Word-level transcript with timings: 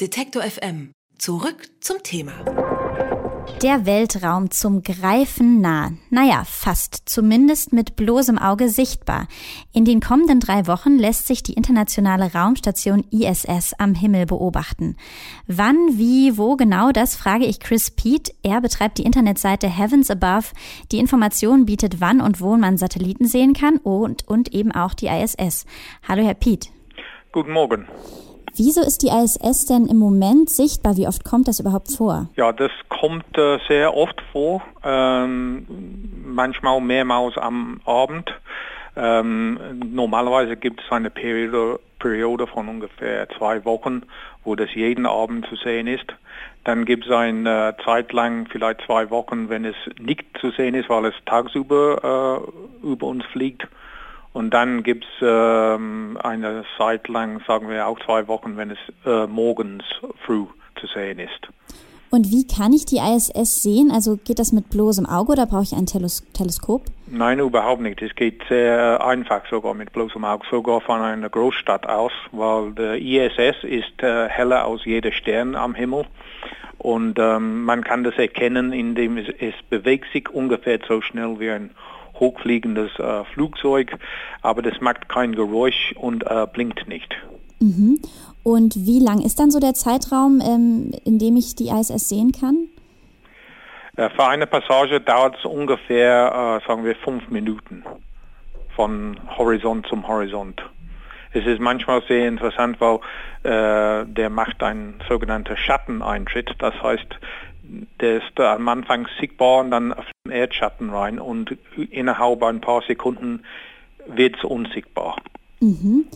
Detektor 0.00 0.42
FM. 0.42 0.92
Zurück 1.18 1.68
zum 1.80 2.02
Thema. 2.02 2.32
Der 3.60 3.84
Weltraum 3.84 4.50
zum 4.50 4.82
Greifen 4.82 5.60
nah. 5.60 5.92
Naja, 6.08 6.44
fast. 6.46 7.02
Zumindest 7.04 7.74
mit 7.74 7.96
bloßem 7.96 8.38
Auge 8.38 8.70
sichtbar. 8.70 9.28
In 9.74 9.84
den 9.84 10.00
kommenden 10.00 10.40
drei 10.40 10.66
Wochen 10.66 10.96
lässt 10.96 11.26
sich 11.26 11.42
die 11.42 11.52
internationale 11.52 12.32
Raumstation 12.32 13.04
ISS 13.10 13.74
am 13.76 13.94
Himmel 13.94 14.24
beobachten. 14.24 14.96
Wann, 15.46 15.76
wie, 15.98 16.38
wo 16.38 16.56
genau, 16.56 16.92
das 16.92 17.14
frage 17.14 17.44
ich 17.44 17.60
Chris 17.60 17.90
Pete. 17.90 18.32
Er 18.42 18.62
betreibt 18.62 18.96
die 18.96 19.04
Internetseite 19.04 19.68
Heavens 19.68 20.10
Above, 20.10 20.46
die 20.92 20.98
Informationen 20.98 21.66
bietet, 21.66 22.00
wann 22.00 22.22
und 22.22 22.40
wo 22.40 22.56
man 22.56 22.78
Satelliten 22.78 23.26
sehen 23.26 23.52
kann 23.52 23.76
und, 23.76 24.26
und 24.26 24.54
eben 24.54 24.72
auch 24.72 24.94
die 24.94 25.08
ISS. 25.08 25.66
Hallo, 26.08 26.24
Herr 26.24 26.32
Pete. 26.32 26.70
Guten 27.32 27.52
Morgen. 27.52 27.86
Wieso 28.56 28.80
ist 28.80 29.02
die 29.02 29.08
ISS 29.08 29.66
denn 29.66 29.86
im 29.86 29.98
Moment 29.98 30.50
sichtbar? 30.50 30.96
Wie 30.96 31.06
oft 31.06 31.24
kommt 31.24 31.48
das 31.48 31.60
überhaupt 31.60 31.90
vor? 31.90 32.28
Ja, 32.36 32.52
das 32.52 32.70
kommt 32.88 33.36
äh, 33.38 33.58
sehr 33.68 33.96
oft 33.96 34.20
vor, 34.32 34.62
ähm, 34.84 35.66
manchmal 36.24 36.80
mehrmals 36.80 37.36
am 37.38 37.80
Abend. 37.84 38.30
Ähm, 38.96 39.58
normalerweise 39.92 40.56
gibt 40.56 40.80
es 40.80 40.92
eine 40.92 41.10
Periode, 41.10 41.78
Periode 41.98 42.46
von 42.46 42.68
ungefähr 42.68 43.28
zwei 43.38 43.64
Wochen, 43.64 44.02
wo 44.44 44.56
das 44.56 44.74
jeden 44.74 45.06
Abend 45.06 45.46
zu 45.46 45.56
sehen 45.56 45.86
ist. 45.86 46.06
Dann 46.64 46.84
gibt 46.84 47.06
es 47.06 47.12
eine 47.12 47.76
Zeit 47.84 48.12
lang, 48.12 48.46
vielleicht 48.50 48.82
zwei 48.82 49.10
Wochen, 49.10 49.48
wenn 49.48 49.64
es 49.64 49.76
nicht 49.98 50.24
zu 50.40 50.50
sehen 50.50 50.74
ist, 50.74 50.88
weil 50.88 51.06
es 51.06 51.14
tagsüber 51.24 52.42
äh, 52.82 52.86
über 52.86 53.06
uns 53.06 53.24
fliegt. 53.26 53.66
Und 54.32 54.54
dann 54.54 54.82
gibt 54.82 55.04
es 55.04 55.10
ähm, 55.22 56.18
eine 56.22 56.64
Zeit 56.78 57.08
lang, 57.08 57.40
sagen 57.46 57.68
wir 57.68 57.86
auch 57.86 57.98
zwei 58.00 58.28
Wochen, 58.28 58.56
wenn 58.56 58.70
es 58.70 58.78
äh, 59.04 59.26
morgens 59.26 59.84
früh 60.24 60.44
zu 60.80 60.86
sehen 60.86 61.18
ist. 61.18 61.48
Und 62.12 62.28
wie 62.30 62.44
kann 62.44 62.72
ich 62.72 62.86
die 62.86 62.98
ISS 62.98 63.62
sehen? 63.62 63.92
Also 63.92 64.16
geht 64.16 64.40
das 64.40 64.50
mit 64.50 64.68
bloßem 64.70 65.06
Auge 65.06 65.32
oder 65.32 65.46
brauche 65.46 65.62
ich 65.62 65.72
ein 65.72 65.86
Teles 65.86 66.26
Teleskop? 66.32 66.82
Nein, 67.06 67.38
überhaupt 67.38 67.82
nicht. 67.82 68.02
Es 68.02 68.14
geht 68.16 68.42
sehr 68.48 69.04
einfach 69.04 69.42
sogar 69.48 69.74
mit 69.74 69.92
bloßem 69.92 70.24
Auge, 70.24 70.44
sogar 70.50 70.80
von 70.80 71.00
einer 71.00 71.28
Großstadt 71.28 71.88
aus, 71.88 72.12
weil 72.32 72.72
der 72.72 73.00
ISS 73.00 73.62
ist 73.62 74.02
äh, 74.02 74.28
heller 74.28 74.64
als 74.64 74.84
jeder 74.84 75.12
Stern 75.12 75.54
am 75.54 75.74
Himmel. 75.74 76.04
Und 76.78 77.18
ähm, 77.20 77.64
man 77.64 77.84
kann 77.84 78.02
das 78.02 78.16
erkennen, 78.16 78.72
indem 78.72 79.16
es, 79.16 79.28
es 79.38 79.54
bewegt 79.68 80.06
sich 80.12 80.28
ungefähr 80.30 80.80
so 80.88 81.00
schnell 81.02 81.38
wie 81.38 81.50
ein 81.50 81.70
hochfliegendes 82.20 82.90
äh, 82.98 83.24
Flugzeug, 83.32 83.96
aber 84.42 84.62
das 84.62 84.80
macht 84.80 85.08
kein 85.08 85.34
Geräusch 85.34 85.94
und 85.96 86.24
äh, 86.24 86.46
blinkt 86.52 86.86
nicht. 86.86 87.16
Mhm. 87.60 88.00
Und 88.42 88.74
wie 88.76 89.00
lang 89.00 89.20
ist 89.20 89.38
dann 89.38 89.50
so 89.50 89.58
der 89.60 89.74
Zeitraum, 89.74 90.40
ähm, 90.40 90.92
in 91.04 91.18
dem 91.18 91.36
ich 91.36 91.56
die 91.56 91.68
ISS 91.68 92.08
sehen 92.08 92.32
kann? 92.32 92.68
Äh, 93.96 94.08
für 94.10 94.26
eine 94.26 94.46
Passage 94.46 95.00
dauert 95.00 95.36
es 95.38 95.44
ungefähr, 95.44 96.60
äh, 96.62 96.66
sagen 96.66 96.84
wir, 96.84 96.94
fünf 96.96 97.28
Minuten 97.28 97.84
von 98.74 99.18
Horizont 99.36 99.86
zum 99.88 100.06
Horizont. 100.06 100.62
Es 101.32 101.46
ist 101.46 101.60
manchmal 101.60 102.02
sehr 102.08 102.26
interessant, 102.26 102.80
weil 102.80 102.98
äh, 103.42 104.06
der 104.06 104.30
macht 104.30 104.62
einen 104.62 105.00
sogenannten 105.08 105.56
Schatteneintritt. 105.56 106.54
Das 106.58 106.74
heißt, 106.82 107.06
der 108.00 108.16
ist 108.16 108.40
am 108.40 108.66
Anfang 108.68 109.06
sichtbar 109.20 109.60
und 109.60 109.70
dann 109.70 109.94
den 110.30 110.38
Erdschatten 110.38 110.90
rein 110.90 111.18
und 111.18 111.56
innerhalb 111.90 112.42
ein 112.42 112.60
paar 112.60 112.82
Sekunden 112.86 113.42
wird 114.06 114.36
es 114.36 114.44
unsichtbar. 114.44 115.16
Mhm. 115.60 116.06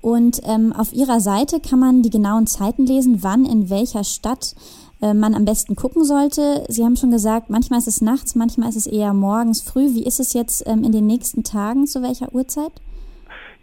Und 0.00 0.40
ähm, 0.44 0.72
auf 0.72 0.92
Ihrer 0.92 1.20
Seite 1.20 1.60
kann 1.60 1.78
man 1.78 2.02
die 2.02 2.10
genauen 2.10 2.46
Zeiten 2.46 2.86
lesen, 2.86 3.22
wann 3.22 3.44
in 3.44 3.70
welcher 3.70 4.02
Stadt 4.02 4.54
äh, 5.00 5.14
man 5.14 5.34
am 5.34 5.44
besten 5.44 5.76
gucken 5.76 6.04
sollte. 6.04 6.64
Sie 6.68 6.84
haben 6.84 6.96
schon 6.96 7.12
gesagt, 7.12 7.50
manchmal 7.50 7.78
ist 7.78 7.86
es 7.86 8.00
nachts, 8.00 8.34
manchmal 8.34 8.68
ist 8.68 8.76
es 8.76 8.86
eher 8.86 9.14
morgens 9.14 9.62
früh. 9.62 9.94
Wie 9.94 10.04
ist 10.04 10.18
es 10.18 10.32
jetzt 10.32 10.64
ähm, 10.66 10.82
in 10.82 10.92
den 10.92 11.06
nächsten 11.06 11.44
Tagen, 11.44 11.86
zu 11.86 12.02
welcher 12.02 12.34
Uhrzeit? 12.34 12.72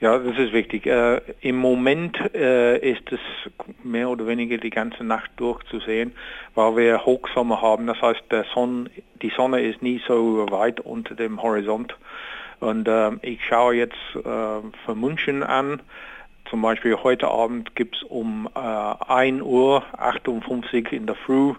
Ja, 0.02 0.18
das 0.18 0.38
ist 0.38 0.54
wichtig. 0.54 0.86
Äh, 0.86 1.20
Im 1.42 1.58
Moment 1.58 2.18
äh, 2.34 2.78
ist 2.78 3.12
es 3.12 3.20
mehr 3.84 4.10
oder 4.10 4.28
weniger 4.28 4.58
die 4.58 4.70
ganze 4.70 5.04
Nacht 5.04 5.30
durchzusehen, 5.36 6.14
weil 6.56 6.78
wir 6.78 7.06
Hochsommer 7.06 7.62
haben. 7.62 7.86
Das 7.86 8.02
heißt, 8.02 8.24
der 8.32 8.46
Sonne, 8.54 8.90
die 9.22 9.32
Sonne 9.36 9.62
ist 9.62 9.82
nie 9.82 10.02
so 10.08 10.46
weit 10.52 10.80
unter 10.80 11.16
dem 11.16 11.42
Horizont. 11.42 11.98
Und 12.62 12.88
äh, 12.88 13.12
ich 13.24 13.44
schaue 13.44 13.76
jetzt 13.76 13.98
äh, 14.16 14.22
für 14.24 14.96
München 14.96 15.44
an. 15.44 15.82
Zum 16.50 16.62
Beispiel 16.62 16.96
heute 17.04 17.28
Abend 17.28 17.76
gibt 17.76 17.98
es 17.98 18.04
um 18.04 18.48
äh, 18.56 18.60
1 18.60 19.42
Uhr 19.42 19.84
58 19.98 20.94
in 20.94 21.08
der 21.08 21.16
Früh 21.16 21.56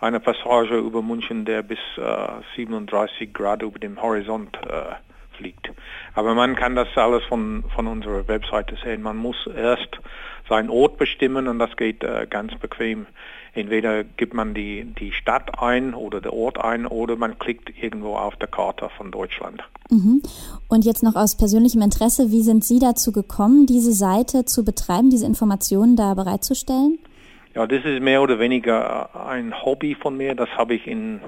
eine 0.00 0.18
Passage 0.18 0.78
über 0.78 1.02
München, 1.02 1.44
der 1.44 1.62
bis 1.62 1.78
äh, 1.98 2.26
37 2.56 3.34
Grad 3.34 3.62
über 3.62 3.78
dem 3.78 4.00
Horizont 4.00 4.56
äh, 4.66 4.94
fliegt. 5.42 5.70
Aber 6.14 6.34
man 6.34 6.54
kann 6.54 6.76
das 6.76 6.88
alles 6.94 7.22
von, 7.24 7.64
von 7.74 7.86
unserer 7.86 8.28
Webseite 8.28 8.76
sehen. 8.82 9.02
Man 9.02 9.16
muss 9.16 9.36
erst 9.46 9.98
seinen 10.48 10.70
Ort 10.70 10.98
bestimmen 10.98 11.48
und 11.48 11.58
das 11.58 11.76
geht 11.76 12.02
äh, 12.04 12.26
ganz 12.28 12.54
bequem. 12.58 13.06
Entweder 13.54 14.04
gibt 14.04 14.34
man 14.34 14.54
die, 14.54 14.84
die 14.98 15.12
Stadt 15.12 15.60
ein 15.60 15.94
oder 15.94 16.20
der 16.20 16.32
Ort 16.32 16.58
ein 16.58 16.86
oder 16.86 17.16
man 17.16 17.38
klickt 17.38 17.70
irgendwo 17.82 18.16
auf 18.16 18.36
der 18.36 18.48
Karte 18.48 18.88
von 18.96 19.10
Deutschland. 19.10 19.62
Mhm. 19.90 20.22
Und 20.68 20.84
jetzt 20.84 21.02
noch 21.02 21.16
aus 21.16 21.36
persönlichem 21.36 21.82
Interesse, 21.82 22.30
wie 22.30 22.42
sind 22.42 22.64
Sie 22.64 22.78
dazu 22.78 23.12
gekommen, 23.12 23.66
diese 23.66 23.92
Seite 23.92 24.44
zu 24.44 24.64
betreiben, 24.64 25.10
diese 25.10 25.26
Informationen 25.26 25.96
da 25.96 26.14
bereitzustellen? 26.14 26.98
Ja, 27.54 27.66
das 27.66 27.84
ist 27.84 28.00
mehr 28.00 28.22
oder 28.22 28.38
weniger 28.38 29.10
äh, 29.14 29.18
ein 29.18 29.64
Hobby 29.64 29.94
von 29.94 30.16
mir. 30.16 30.34
Das 30.34 30.48
habe 30.56 30.74
ich 30.74 30.86
in 30.86 31.20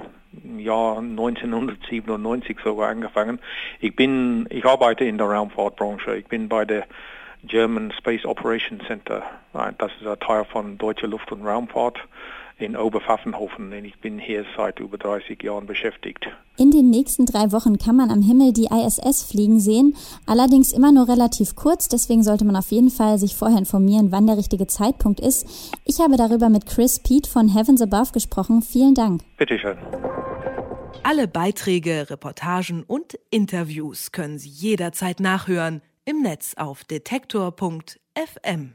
Jahr 0.59 0.99
1997 0.99 2.59
sogar 2.63 2.89
angefangen. 2.89 3.39
Ich 3.81 3.95
bin, 3.95 4.47
ich 4.51 4.65
arbeite 4.65 5.05
in 5.05 5.19
der 5.19 5.29
Raumfahrtbranche. 5.29 6.17
Ich 6.17 6.27
bin 6.27 6.49
bei 6.49 6.65
der 6.65 6.87
German 7.45 7.93
Space 7.93 8.25
Operations 8.25 8.85
Center. 8.87 9.23
Das 9.53 9.93
ist 10.01 10.07
ein 10.07 10.19
Teil 10.21 10.45
von 10.45 10.79
Deutsche 10.79 11.07
Luft- 11.07 11.31
und 11.33 11.47
Raumfahrt 11.47 11.99
in 12.59 12.77
Oberpfaffenhofen. 12.77 13.73
Ich 13.85 13.99
bin 13.99 14.19
hier 14.19 14.45
seit 14.57 14.81
über 14.81 14.97
30 14.99 15.43
Jahren 15.43 15.67
beschäftigt. 15.67 16.27
In 16.57 16.71
den 16.71 16.91
nächsten 16.91 17.27
drei 17.27 17.51
Wochen 17.53 17.79
kann 17.79 17.97
man 17.97 18.11
am 18.11 18.23
Himmel 18.23 18.53
die 18.53 18.69
ISS 18.71 19.25
fliegen 19.25 19.59
sehen, 19.59 19.97
allerdings 20.27 20.73
immer 20.73 20.93
nur 20.93 21.09
relativ 21.09 21.57
kurz, 21.57 21.89
deswegen 21.89 22.23
sollte 22.23 22.45
man 22.45 22.57
auf 22.57 22.71
jeden 22.71 22.91
Fall 22.91 23.19
sich 23.19 23.35
vorher 23.35 23.59
informieren, 23.59 24.13
wann 24.13 24.27
der 24.27 24.37
richtige 24.37 24.67
Zeitpunkt 24.67 25.21
ist. 25.21 25.47
Ich 25.85 26.01
habe 26.01 26.17
darüber 26.17 26.49
mit 26.49 26.67
Chris 26.67 27.01
Pete 27.01 27.29
von 27.29 27.49
Heavens 27.49 27.83
Above 27.83 28.13
gesprochen. 28.13 28.63
Vielen 28.63 28.95
Dank. 28.95 29.23
Bitte 29.37 29.59
schön. 29.59 29.77
Alle 31.03 31.29
Beiträge, 31.29 32.09
Reportagen 32.09 32.83
und 32.83 33.19
Interviews 33.31 34.13
können 34.13 34.39
Sie 34.39 34.49
jederzeit 34.49 35.21
nachhören 35.21 35.83
im 36.05 36.23
Netz 36.23 36.55
auf 36.57 36.85
detektor.fm. 36.85 38.75